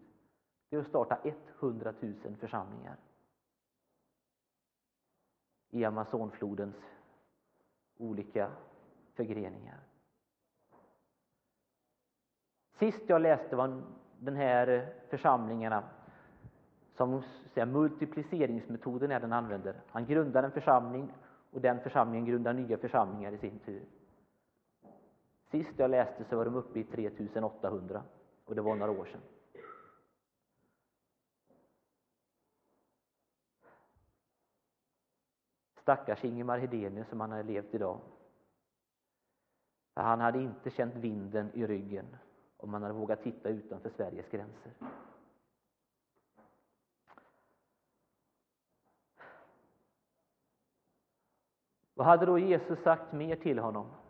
det 0.68 0.76
är 0.76 0.80
att 0.80 0.86
starta 0.86 1.18
100 1.60 1.94
000 2.00 2.36
församlingar 2.40 2.96
i 5.70 5.84
Amazonflodens 5.84 6.76
olika 7.96 8.50
förgreningar. 9.14 9.80
Sist 12.78 13.02
jag 13.06 13.22
läste 13.22 13.56
var 13.56 13.82
den 14.18 14.36
här 14.36 14.94
församlingarna 15.10 15.84
som 16.96 17.22
säga, 17.54 17.66
multipliceringsmetoden 17.66 19.10
är 19.10 19.20
den 19.20 19.32
använder. 19.32 19.80
Han 19.88 20.06
grundar 20.06 20.42
en 20.42 20.52
församling 20.52 21.12
och 21.50 21.60
den 21.60 21.80
församlingen 21.80 22.24
grundar 22.26 22.52
nya 22.52 22.78
församlingar 22.78 23.32
i 23.32 23.38
sin 23.38 23.58
tur. 23.58 23.82
Sist 25.54 25.78
jag 25.78 25.90
läste 25.90 26.24
så 26.24 26.36
var 26.36 26.44
de 26.44 26.54
uppe 26.54 26.78
i 26.78 26.84
3800 26.84 28.02
och 28.44 28.54
det 28.54 28.62
var 28.62 28.76
några 28.76 28.92
år 28.92 29.04
sedan. 29.04 29.20
Stackars 35.80 36.24
Ingemar 36.24 36.58
Hedenius 36.58 37.08
som 37.08 37.20
han 37.20 37.30
hade 37.30 37.42
levt 37.42 37.74
idag. 37.74 38.00
Han 39.94 40.20
hade 40.20 40.38
inte 40.38 40.70
känt 40.70 40.94
vinden 40.94 41.50
i 41.54 41.66
ryggen 41.66 42.16
om 42.56 42.72
han 42.72 42.82
hade 42.82 42.94
vågat 42.94 43.22
titta 43.22 43.48
utanför 43.48 43.90
Sveriges 43.90 44.30
gränser. 44.30 44.72
Vad 51.94 52.06
hade 52.06 52.26
då 52.26 52.38
Jesus 52.38 52.82
sagt 52.82 53.12
mer 53.12 53.36
till 53.36 53.58
honom? 53.58 54.03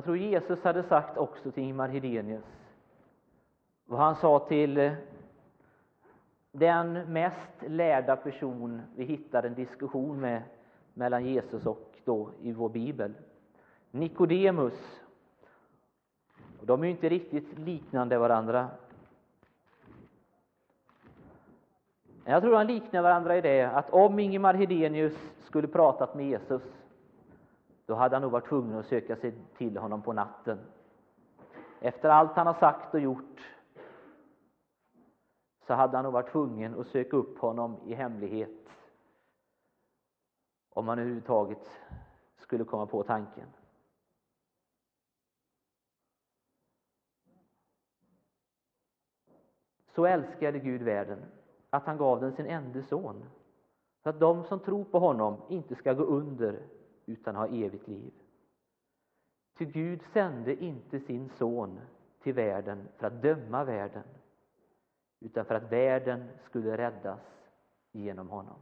Jag 0.00 0.04
tror 0.04 0.16
Jesus 0.16 0.64
hade 0.64 0.82
sagt 0.82 1.18
också 1.18 1.50
till 1.50 1.62
Ingemar 1.62 1.88
Hedenius 1.88 2.44
vad 3.86 4.00
han 4.00 4.16
sa 4.16 4.38
till 4.38 4.78
eh, 4.78 4.92
den 6.52 7.12
mest 7.12 7.62
lärda 7.66 8.16
person 8.16 8.82
vi 8.96 9.04
hittar 9.04 9.42
en 9.42 9.54
diskussion 9.54 10.20
med 10.20 10.42
mellan 10.94 11.24
Jesus 11.24 11.66
och 11.66 11.98
då 12.04 12.30
i 12.42 12.52
vår 12.52 12.68
bibel. 12.68 13.12
Nikodemus. 13.90 15.00
De 16.60 16.80
är 16.80 16.84
ju 16.84 16.90
inte 16.90 17.08
riktigt 17.08 17.58
liknande 17.58 18.18
varandra. 18.18 18.68
Jag 22.24 22.42
tror 22.42 22.52
de 22.52 22.66
liknar 22.66 23.02
varandra 23.02 23.36
i 23.36 23.40
det 23.40 23.62
att 23.62 23.90
om 23.90 24.18
Ingemar 24.18 24.54
Hedenius 24.54 25.16
skulle 25.44 25.68
pratat 25.68 26.14
med 26.14 26.26
Jesus 26.26 26.79
då 27.90 27.96
hade 27.96 28.16
han 28.16 28.22
nog 28.22 28.32
varit 28.32 28.48
tvungen 28.48 28.78
att 28.78 28.86
söka 28.86 29.16
sig 29.16 29.34
till 29.56 29.76
honom 29.76 30.02
på 30.02 30.12
natten. 30.12 30.58
Efter 31.80 32.08
allt 32.08 32.32
han 32.32 32.46
har 32.46 32.54
sagt 32.54 32.94
och 32.94 33.00
gjort 33.00 33.56
så 35.66 35.74
hade 35.74 35.96
han 35.96 36.04
nog 36.04 36.12
varit 36.12 36.32
tvungen 36.32 36.80
att 36.80 36.86
söka 36.86 37.16
upp 37.16 37.38
honom 37.38 37.76
i 37.84 37.94
hemlighet 37.94 38.68
om 40.70 40.88
han 40.88 40.98
överhuvudtaget 40.98 41.80
skulle 42.36 42.64
komma 42.64 42.86
på 42.86 43.02
tanken. 43.02 43.46
Så 49.94 50.06
älskade 50.06 50.58
Gud 50.58 50.82
världen 50.82 51.24
att 51.70 51.86
han 51.86 51.98
gav 51.98 52.20
den 52.20 52.32
sin 52.32 52.46
enda 52.46 52.82
son 52.82 53.24
så 54.02 54.10
att 54.10 54.20
de 54.20 54.44
som 54.44 54.60
tror 54.60 54.84
på 54.84 54.98
honom 54.98 55.36
inte 55.48 55.74
ska 55.74 55.92
gå 55.92 56.04
under 56.04 56.79
utan 57.10 57.36
ha 57.36 57.46
evigt 57.46 57.88
liv. 57.88 58.12
Ty 59.58 59.64
Gud 59.64 60.02
sände 60.12 60.64
inte 60.64 61.00
sin 61.00 61.28
son 61.28 61.80
till 62.22 62.34
världen 62.34 62.88
för 62.96 63.06
att 63.06 63.22
döma 63.22 63.64
världen 63.64 64.04
utan 65.20 65.44
för 65.44 65.54
att 65.54 65.72
världen 65.72 66.28
skulle 66.44 66.76
räddas 66.76 67.20
genom 67.92 68.28
honom. 68.28 68.60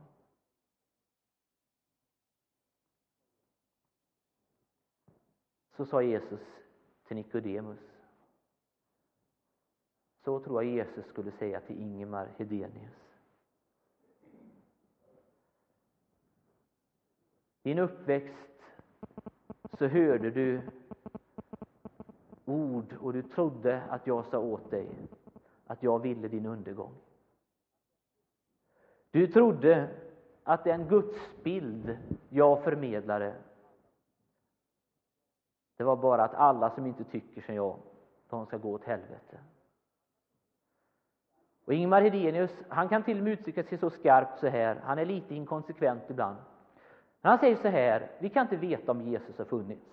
Så 5.77 5.87
sa 5.87 6.03
Jesus 6.03 6.41
till 7.05 7.17
Nikodemus. 7.17 7.81
Så 10.25 10.41
tror 10.41 10.65
jag 10.65 10.73
Jesus 10.73 11.07
skulle 11.07 11.31
säga 11.31 11.61
till 11.61 11.81
Ingemar 11.81 12.27
Hedenius. 12.37 13.08
Din 17.69 17.79
uppväxt 17.79 18.49
så 19.79 19.87
hörde 19.87 20.31
du 20.31 20.61
ord 22.45 22.97
och 23.01 23.13
du 23.13 23.23
trodde 23.23 23.83
att 23.83 24.07
jag 24.07 24.27
sa 24.27 24.39
åt 24.39 24.71
dig 24.71 24.89
att 25.67 25.83
jag 25.83 25.99
ville 25.99 26.29
din 26.29 26.47
undergång. 26.47 26.95
Du 29.11 29.27
trodde 29.27 29.89
att 30.43 30.65
den 30.65 30.89
gudsbild 30.89 31.99
jag 32.29 32.65
förmedlade 32.65 33.35
det 35.77 35.85
var 35.85 35.97
bara 35.97 36.25
att 36.25 36.35
alla 36.35 36.71
som 36.71 36.87
inte 36.87 37.05
tycker 37.05 37.43
som 37.43 37.55
jag, 37.55 37.77
de 38.29 38.47
ska 38.47 38.57
gå 38.57 38.73
åt 38.73 38.85
helvete. 38.85 39.39
Och 41.65 41.75
Ingmar 41.75 42.03
Hedenius, 42.03 42.63
han 42.69 42.89
kan 42.89 43.03
till 43.03 43.19
och 43.19 43.25
med 43.25 43.33
uttrycka 43.33 43.65
sig 43.65 43.79
så 43.79 43.91
skarpt 43.91 44.41
så 44.41 44.47
här, 44.47 44.81
han 44.85 44.99
är 44.99 45.05
lite 45.05 45.35
inkonsekvent 45.35 46.03
ibland. 46.09 46.37
Han 47.23 47.39
säger 47.39 47.57
så 47.57 47.69
här, 47.69 48.11
vi 48.19 48.31
kan 48.31 48.43
inte 48.43 48.57
veta 48.57 48.93
om 48.93 49.01
Jesus 49.01 49.39
har 49.39 49.45
funnits. 49.45 49.87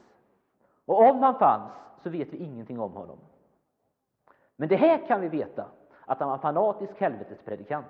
Och 0.86 1.10
om 1.10 1.20
han 1.20 1.40
fanns 1.40 1.72
så 2.04 2.10
vet 2.10 2.28
vi 2.28 2.38
ingenting 2.38 2.80
om 2.80 2.92
honom. 2.92 3.20
Men 4.56 4.70
det 4.70 4.76
här 4.76 5.08
kan 5.08 5.22
vi 5.22 5.28
veta, 5.28 5.72
att 6.06 6.20
han 6.20 6.28
var 6.28 6.36
en 6.36 6.42
fanatisk 6.42 7.00
helvetespredikant. 7.00 7.86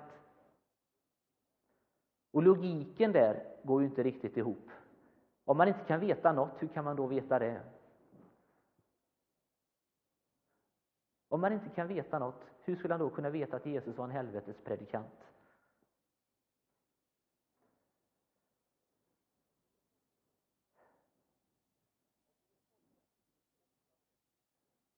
Och 2.32 2.42
logiken 2.42 3.12
där 3.12 3.44
går 3.62 3.80
ju 3.82 3.88
inte 3.88 4.02
riktigt 4.02 4.36
ihop. 4.36 4.70
Om 5.44 5.56
man 5.56 5.68
inte 5.68 5.84
kan 5.84 6.00
veta 6.00 6.32
något, 6.32 6.62
hur 6.62 6.68
kan 6.68 6.84
man 6.84 6.96
då 6.96 7.06
veta 7.06 7.38
det? 7.38 7.60
Om 11.28 11.40
man 11.40 11.52
inte 11.52 11.68
kan 11.68 11.88
veta 11.88 12.18
något, 12.18 12.44
hur 12.64 12.76
skulle 12.76 12.94
han 12.94 13.00
då 13.00 13.10
kunna 13.10 13.30
veta 13.30 13.56
att 13.56 13.66
Jesus 13.66 13.96
var 13.96 14.04
en 14.04 14.10
helvetespredikant? 14.10 15.26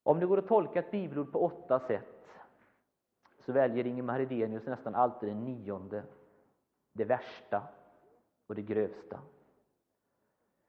Om 0.09 0.21
det 0.21 0.27
går 0.27 0.39
att 0.39 0.49
tolka 0.49 0.79
ett 0.79 0.91
bibelord 0.91 1.33
på 1.33 1.45
åtta 1.45 1.81
sätt 1.81 2.29
så 3.45 3.53
väljer 3.53 3.87
Ingemar 3.87 4.19
Hedenius 4.19 4.67
nästan 4.67 4.95
alltid 4.95 5.29
det 5.29 5.35
nionde, 5.35 6.03
det 6.93 7.05
värsta 7.05 7.63
och 8.47 8.55
det 8.55 8.63
grövsta. 8.63 9.19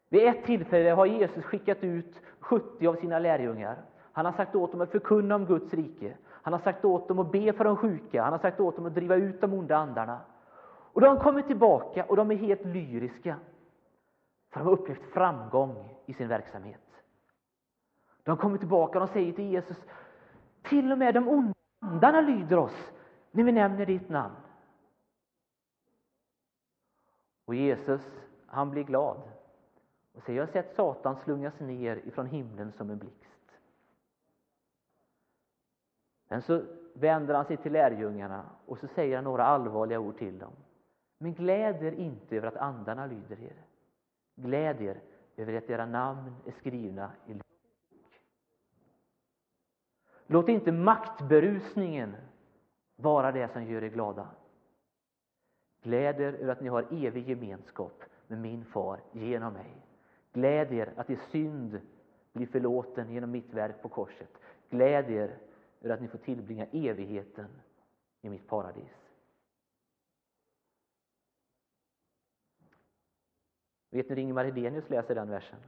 Vid 0.09 0.27
ett 0.27 0.45
tillfälle 0.45 0.89
har 0.89 1.05
Jesus 1.05 1.43
skickat 1.43 1.83
ut 1.83 2.21
70 2.39 2.87
av 2.87 2.95
sina 2.95 3.19
lärjungar. 3.19 3.81
Han 4.11 4.25
har 4.25 4.33
sagt 4.33 4.55
åt 4.55 4.71
dem 4.71 4.81
att 4.81 4.91
förkunna 4.91 5.35
om 5.35 5.45
Guds 5.45 5.73
rike. 5.73 6.17
Han 6.27 6.53
har 6.53 6.59
sagt 6.59 6.85
åt 6.85 7.07
dem 7.07 7.19
att 7.19 7.31
be 7.31 7.53
för 7.53 7.63
de 7.63 7.77
sjuka. 7.77 8.23
Han 8.23 8.33
har 8.33 8.39
sagt 8.39 8.59
åt 8.59 8.75
dem 8.75 8.85
att 8.85 8.95
driva 8.95 9.15
ut 9.15 9.41
de 9.41 9.53
onda 9.53 9.77
andarna. 9.77 10.19
Och 10.93 11.01
de 11.01 11.19
kommer 11.19 11.41
tillbaka 11.41 12.05
och 12.05 12.15
de 12.15 12.31
är 12.31 12.35
helt 12.35 12.65
lyriska. 12.65 13.35
För 14.51 14.59
de 14.59 14.65
har 14.65 14.73
upplevt 14.73 15.13
framgång 15.13 15.89
i 16.05 16.13
sin 16.13 16.27
verksamhet. 16.27 16.88
De 18.29 18.37
kommer 18.37 18.57
tillbaka 18.57 19.01
och 19.01 19.09
säger 19.09 19.33
till 19.33 19.45
Jesus, 19.45 19.77
till 20.61 20.91
och 20.91 20.97
med 20.97 21.13
de 21.13 21.27
onda 21.27 21.53
andarna 21.79 22.21
lyder 22.21 22.57
oss 22.57 22.91
när 23.31 23.43
vi 23.43 23.51
nämner 23.51 23.85
ditt 23.85 24.09
namn. 24.09 24.35
Och 27.45 27.55
Jesus, 27.55 28.01
han 28.45 28.69
blir 28.69 28.83
glad 28.83 29.21
och 30.13 30.23
säger, 30.23 30.39
jag 30.39 30.47
har 30.47 30.51
sett 30.51 30.75
Satan 30.75 31.15
slungas 31.23 31.59
ner 31.59 31.95
ifrån 31.95 32.25
himlen 32.25 32.71
som 32.71 32.89
en 32.89 32.97
blixt. 32.97 33.51
Men 36.27 36.41
så 36.41 36.63
vänder 36.93 37.33
han 37.33 37.45
sig 37.45 37.57
till 37.57 37.73
lärjungarna 37.73 38.45
och 38.65 38.77
så 38.77 38.87
säger 38.87 39.15
han 39.15 39.23
några 39.23 39.45
allvarliga 39.45 39.99
ord 39.99 40.17
till 40.17 40.39
dem. 40.39 40.53
Men 41.17 41.33
gläd 41.33 41.83
er 41.83 41.91
inte 41.91 42.35
över 42.37 42.47
att 42.47 42.57
andarna 42.57 43.05
lyder 43.05 43.43
er. 43.43 43.63
Gläd 44.35 44.81
er 44.81 45.01
över 45.37 45.57
att 45.57 45.69
era 45.69 45.85
namn 45.85 46.35
är 46.45 46.51
skrivna 46.51 47.11
i 47.25 47.33
Låt 50.31 50.49
inte 50.49 50.71
maktberusningen 50.71 52.15
vara 52.95 53.31
det 53.31 53.53
som 53.53 53.63
gör 53.63 53.83
er 53.83 53.89
glada. 53.89 54.27
Gläd 55.81 56.19
er 56.19 56.33
över 56.33 56.51
att 56.51 56.61
ni 56.61 56.67
har 56.67 57.05
evig 57.05 57.29
gemenskap 57.29 58.03
med 58.27 58.39
min 58.39 58.65
far 58.65 58.99
genom 59.11 59.53
mig. 59.53 59.75
Gläd 60.33 60.73
er 60.73 60.93
att 60.95 61.09
er 61.09 61.19
synd 61.31 61.81
bli 62.33 62.45
förlåten 62.45 63.11
genom 63.11 63.31
mitt 63.31 63.53
verk 63.53 63.81
på 63.81 63.89
korset. 63.89 64.37
Gläd 64.69 65.09
er 65.09 65.37
över 65.81 65.93
att 65.93 66.01
ni 66.01 66.07
får 66.07 66.17
tillbringa 66.17 66.65
evigheten 66.65 67.49
i 68.21 68.29
mitt 68.29 68.47
paradis. 68.47 69.11
Vet 73.89 74.09
ni 74.09 74.15
hur 74.15 74.21
Ingemar 74.21 74.45
Hedenius 74.45 74.89
läser 74.89 75.15
den 75.15 75.29
versen? 75.29 75.59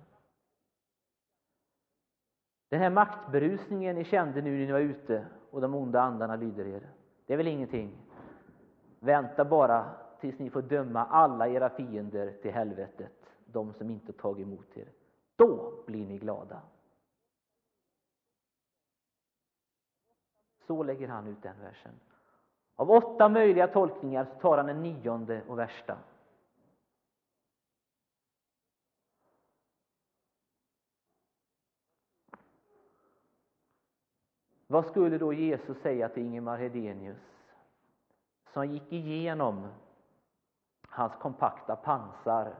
Den 2.71 2.79
här 2.79 2.89
maktberusningen 2.89 3.95
ni 3.95 4.03
kände 4.03 4.41
nu 4.41 4.51
när 4.51 4.65
ni 4.65 4.71
var 4.71 4.79
ute 4.79 5.25
och 5.49 5.62
de 5.62 5.75
onda 5.75 6.01
andarna 6.01 6.36
lyder 6.36 6.67
er, 6.67 6.89
det 7.25 7.34
är 7.34 7.38
väl 7.38 7.47
ingenting. 7.47 7.97
Vänta 8.99 9.45
bara 9.45 9.95
tills 10.19 10.39
ni 10.39 10.49
får 10.49 10.62
döma 10.62 11.05
alla 11.05 11.47
era 11.47 11.69
fiender 11.69 12.31
till 12.41 12.51
helvetet, 12.51 13.36
de 13.45 13.73
som 13.73 13.89
inte 13.89 14.13
tagit 14.13 14.47
emot 14.47 14.77
er. 14.77 14.88
Då 15.36 15.73
blir 15.86 16.05
ni 16.05 16.17
glada. 16.17 16.62
Så 20.67 20.84
lägger 20.84 21.07
han 21.07 21.27
ut 21.27 21.43
den 21.43 21.60
versen. 21.60 21.91
Av 22.75 22.91
åtta 22.91 23.29
möjliga 23.29 23.67
tolkningar 23.67 24.25
så 24.25 24.39
tar 24.39 24.57
han 24.57 24.67
den 24.67 24.81
nionde 24.81 25.41
och 25.47 25.60
värsta. 25.60 25.97
Vad 34.71 34.86
skulle 34.86 35.17
då 35.17 35.34
Jesus 35.34 35.77
säga 35.77 36.10
till 36.10 36.23
Ingemar 36.23 36.57
Hedenius 36.57 37.51
som 38.53 38.65
gick 38.65 38.91
igenom 38.91 39.67
hans 40.88 41.13
kompakta 41.15 41.75
pansar 41.75 42.55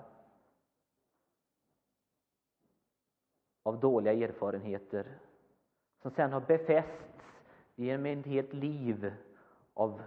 av 3.64 3.80
dåliga 3.80 4.14
erfarenheter 4.14 5.20
som 6.02 6.12
sen 6.12 6.34
har 6.34 6.42
befästs 6.42 7.42
genom 7.76 8.06
ett 8.06 8.26
helt 8.26 8.54
liv 8.54 9.14
av 9.74 10.02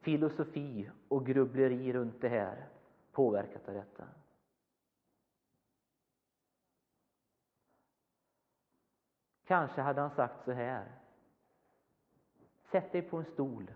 filosofi 0.00 0.90
och 1.08 1.26
grubbleri 1.26 1.92
runt 1.92 2.20
det 2.20 2.28
här, 2.28 2.68
påverkat 3.12 3.68
av 3.68 3.74
detta. 3.74 4.04
Kanske 9.44 9.80
hade 9.80 10.00
han 10.00 10.10
sagt 10.10 10.44
så 10.44 10.52
här. 10.52 11.05
Sätt 12.70 12.92
dig 12.92 13.02
på 13.02 13.16
en 13.16 13.24
stol 13.24 13.72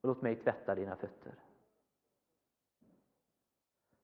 och 0.00 0.08
låt 0.08 0.22
mig 0.22 0.36
tvätta 0.36 0.74
dina 0.74 0.96
fötter. 0.96 1.34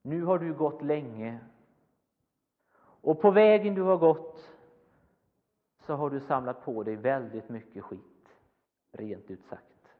Nu 0.01 0.23
har 0.23 0.39
du 0.39 0.53
gått 0.53 0.81
länge 0.81 1.39
och 2.79 3.21
på 3.21 3.31
vägen 3.31 3.75
du 3.75 3.81
har 3.81 3.97
gått 3.97 4.49
så 5.85 5.93
har 5.93 6.09
du 6.09 6.19
samlat 6.19 6.65
på 6.65 6.83
dig 6.83 6.95
väldigt 6.95 7.49
mycket 7.49 7.83
skit, 7.83 8.37
rent 8.91 9.31
ut 9.31 9.45
sagt. 9.45 9.95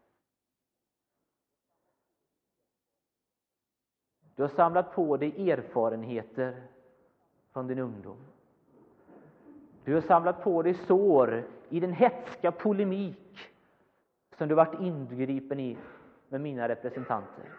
Du 4.36 4.42
har 4.42 4.50
samlat 4.50 4.96
på 4.96 5.18
dig 5.18 5.52
erfarenheter 5.52 6.68
från 7.52 7.68
din 7.68 7.80
ungdom. 7.80 8.33
Du 9.86 9.94
har 9.94 10.02
samlat 10.02 10.44
på 10.44 10.62
dig 10.62 10.74
sår 10.74 11.48
i 11.70 11.80
den 11.80 11.94
hetska 11.94 12.52
polemik 12.52 13.52
som 14.38 14.48
du 14.48 14.56
varit 14.56 14.82
ingripen 14.82 15.60
i 15.60 15.78
med 16.30 16.42
mina 16.42 16.68
representanter. 16.68 17.54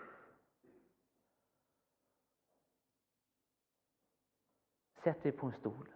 Sätt 5.03 5.23
dig 5.23 5.33
på 5.33 5.47
en 5.47 5.53
stol 5.53 5.89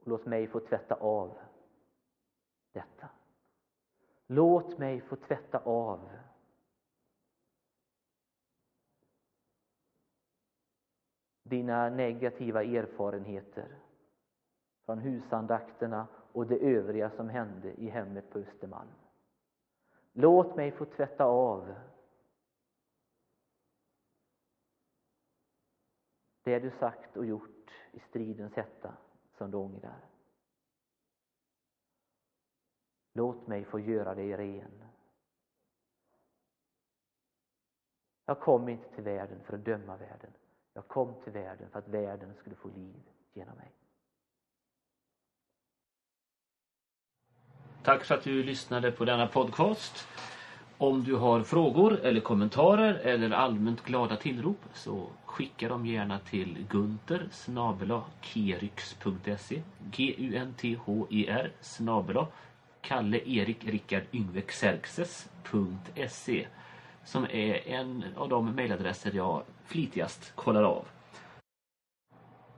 och 0.00 0.08
låt 0.08 0.26
mig 0.26 0.46
få 0.46 0.60
tvätta 0.60 0.94
av 0.94 1.38
detta. 2.72 3.08
Låt 4.26 4.78
mig 4.78 5.00
få 5.00 5.16
tvätta 5.16 5.58
av 5.58 6.10
dina 11.42 11.90
negativa 11.90 12.62
erfarenheter 12.62 13.83
från 14.84 14.98
husandakterna 14.98 16.06
och 16.32 16.46
det 16.46 16.58
övriga 16.58 17.10
som 17.10 17.28
hände 17.28 17.72
i 17.72 17.88
hemmet 17.88 18.30
på 18.30 18.38
Östermalm. 18.38 18.90
Låt 20.12 20.56
mig 20.56 20.72
få 20.72 20.84
tvätta 20.84 21.24
av 21.24 21.74
det 26.42 26.58
du 26.58 26.70
sagt 26.70 27.16
och 27.16 27.26
gjort 27.26 27.70
i 27.92 28.00
stridens 28.00 28.54
hetta 28.54 28.96
som 29.38 29.50
du 29.50 29.56
ångrar. 29.56 30.00
Låt 33.12 33.46
mig 33.46 33.64
få 33.64 33.80
göra 33.80 34.14
dig 34.14 34.36
ren. 34.36 34.84
Jag 38.26 38.40
kom 38.40 38.68
inte 38.68 38.94
till 38.94 39.04
världen 39.04 39.44
för 39.44 39.54
att 39.54 39.64
döma 39.64 39.96
världen. 39.96 40.32
Jag 40.72 40.88
kom 40.88 41.14
till 41.22 41.32
världen 41.32 41.70
för 41.70 41.78
att 41.78 41.88
världen 41.88 42.34
skulle 42.34 42.56
få 42.56 42.68
liv 42.68 43.10
genom 43.32 43.56
mig. 43.56 43.72
Tack 47.84 48.04
för 48.04 48.14
att 48.14 48.24
du 48.24 48.42
lyssnade 48.42 48.90
på 48.90 49.04
denna 49.04 49.26
podcast. 49.26 50.08
Om 50.78 51.04
du 51.04 51.14
har 51.14 51.42
frågor 51.42 52.00
eller 52.02 52.20
kommentarer 52.20 52.94
eller 52.94 53.30
allmänt 53.30 53.84
glada 53.84 54.16
tillrop 54.16 54.60
så 54.74 55.08
skicka 55.24 55.68
dem 55.68 55.86
gärna 55.86 56.18
till 56.18 56.66
gunter 56.70 57.28
kerix.se 58.20 59.62
G-U-N-T-H-E-R 59.90 61.52
snabela 61.60 62.26
Kalle 62.80 63.20
Erik 63.26 63.64
Rickard 63.64 64.02
Yngve 64.12 64.40
Xerxes.se 64.40 65.96
som 67.04 67.24
är 67.24 67.68
en 67.68 68.04
av 68.16 68.28
de 68.28 68.54
mejladresser 68.54 69.12
jag 69.14 69.42
flitigast 69.66 70.32
kollar 70.34 70.62
av. 70.62 70.84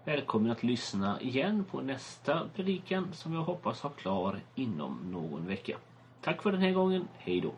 Välkommen 0.07 0.51
att 0.51 0.63
lyssna 0.63 1.21
igen 1.21 1.65
på 1.71 1.81
nästa 1.81 2.49
predikan 2.55 3.09
som 3.13 3.35
jag 3.35 3.43
hoppas 3.43 3.81
ha 3.81 3.91
klar 3.91 4.41
inom 4.55 5.11
någon 5.13 5.47
vecka. 5.47 5.77
Tack 6.21 6.43
för 6.43 6.53
den 6.53 6.61
här 6.61 6.73
gången. 6.73 7.09
Hej 7.19 7.41
då! 7.41 7.53